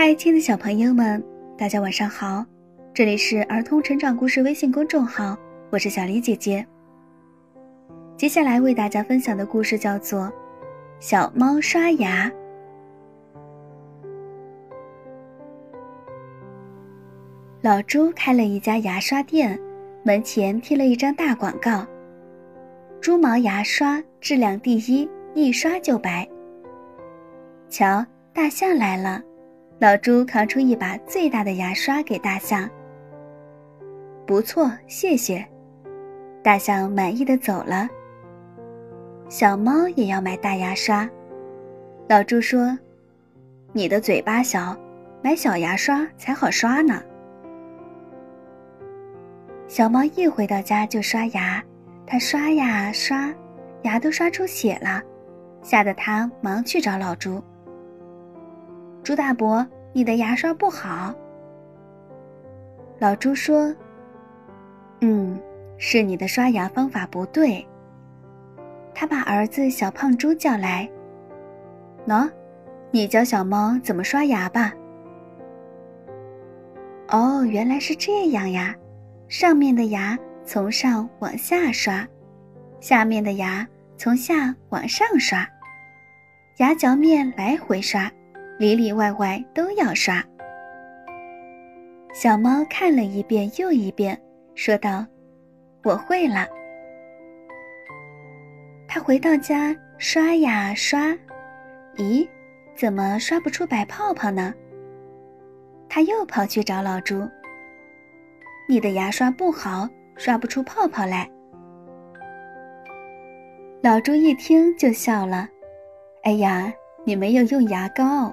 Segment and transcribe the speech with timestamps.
[0.00, 1.20] 嗨，亲爱的小朋友们，
[1.56, 2.46] 大家晚上好！
[2.94, 5.36] 这里是儿童成长故事微信公众号，
[5.70, 6.64] 我是小黎姐姐。
[8.16, 10.20] 接下来为大家分享的故事叫做
[11.00, 12.30] 《小猫刷牙》。
[17.60, 19.58] 老朱开了一家牙刷店，
[20.04, 21.84] 门前贴了一张大广告
[23.02, 26.24] ：“猪毛牙刷，质量第一，一刷就白。”
[27.68, 29.20] 瞧，大象来了。
[29.80, 32.68] 老朱扛出一把最大的牙刷给大象。
[34.26, 35.46] 不错，谢谢。
[36.42, 37.88] 大象满意的走了。
[39.28, 41.08] 小猫也要买大牙刷。
[42.08, 42.76] 老朱说
[43.72, 44.76] ：“你的嘴巴小，
[45.22, 47.00] 买小牙刷才好刷呢。”
[49.68, 51.62] 小猫一回到家就刷牙，
[52.04, 53.32] 它刷呀刷，
[53.82, 55.00] 牙都刷出血了，
[55.62, 57.40] 吓得它忙去找老朱。
[59.08, 61.14] 朱大伯，你的牙刷不好。
[62.98, 63.74] 老朱说
[65.00, 65.40] ：“嗯，
[65.78, 67.66] 是你的刷牙方法不对。”
[68.94, 70.86] 他把儿子小胖猪叫来
[72.06, 72.30] ：“喏，
[72.90, 74.74] 你教小猫怎么刷牙吧。”
[77.08, 78.76] 哦，原来是这样呀！
[79.26, 82.06] 上面的牙从上往下刷，
[82.78, 85.48] 下面的牙从下往上刷，
[86.58, 88.12] 牙嚼面来回刷。
[88.58, 90.22] 里里外外都要刷。
[92.12, 94.20] 小猫看了一遍又一遍，
[94.56, 95.06] 说道
[95.84, 96.46] ：“我会了。”
[98.88, 101.16] 它回到家刷呀刷，
[101.96, 102.28] 咦，
[102.74, 104.52] 怎么刷不出白泡泡呢？
[105.88, 107.28] 它又跑去找老朱
[108.68, 111.30] ：“你的牙刷不好，刷不出泡泡来。”
[113.80, 115.48] 老朱一听就笑了
[116.24, 116.72] ：“哎呀，
[117.04, 118.32] 你没有用牙膏。”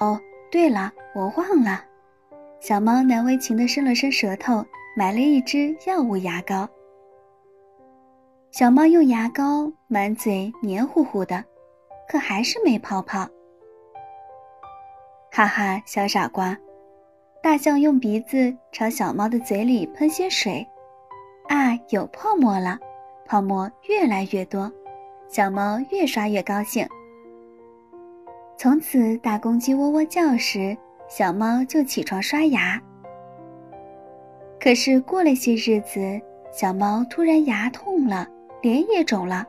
[0.00, 0.18] 哦，
[0.50, 1.84] 对了，我忘了。
[2.58, 4.64] 小猫难为情地伸了伸舌头，
[4.96, 6.68] 买了一支药物牙膏。
[8.50, 11.44] 小猫用牙膏满嘴黏糊糊的，
[12.08, 13.28] 可还是没泡泡。
[15.30, 16.56] 哈哈，小傻瓜！
[17.42, 20.66] 大象用鼻子朝小猫的嘴里喷些水，
[21.48, 22.78] 啊，有泡沫了！
[23.26, 24.70] 泡沫越来越多，
[25.28, 26.86] 小猫越刷越高兴。
[28.62, 30.76] 从此，大公鸡喔喔叫时，
[31.08, 32.78] 小猫就起床刷牙。
[34.60, 36.20] 可是过了些日子，
[36.52, 38.28] 小猫突然牙痛了，
[38.60, 39.46] 脸也肿了，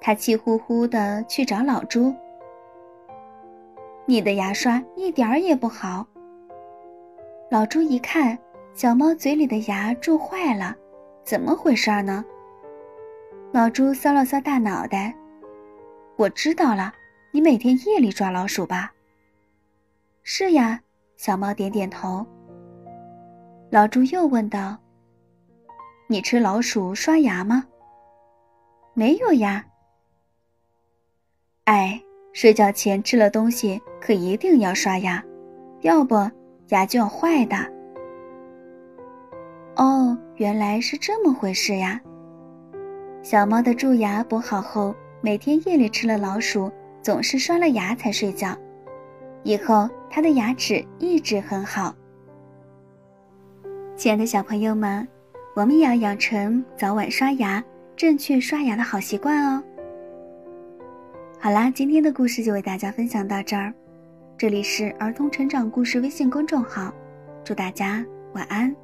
[0.00, 2.12] 它气呼呼地去找老朱
[4.06, 6.04] ：“你的牙刷一点儿也不好。”
[7.48, 8.36] 老朱一看，
[8.74, 10.74] 小猫嘴里的牙蛀坏了，
[11.22, 12.24] 怎么回事呢？
[13.52, 15.14] 老朱搔了搔大脑袋
[16.18, 16.92] ：“我知道了。”
[17.34, 18.92] 你每天夜里抓老鼠吧？
[20.22, 20.78] 是呀，
[21.16, 22.26] 小猫点点头。
[23.70, 24.76] 老朱又问道
[26.08, 27.64] ：“你吃老鼠刷牙吗？”
[28.92, 29.64] 没有呀。
[31.64, 31.98] 哎，
[32.34, 35.24] 睡觉前吃了东西可一定要刷牙，
[35.80, 36.30] 要不
[36.68, 37.56] 牙就要坏的。
[39.76, 41.98] 哦，原来是这么回事呀。
[43.22, 46.70] 小猫的蛀牙补好后，每天夜里吃了老鼠。
[47.02, 48.56] 总是刷了牙才睡觉，
[49.42, 51.94] 以后他的牙齿一直很好。
[53.96, 55.06] 亲爱的小朋友们，
[55.54, 57.62] 我们也要养成早晚刷牙、
[57.96, 59.62] 正确刷牙的好习惯哦。
[61.40, 63.74] 好啦，今天的故事就为大家分享到这儿，
[64.38, 66.94] 这里是儿童成长故事微信公众号，
[67.42, 68.74] 祝大家晚安。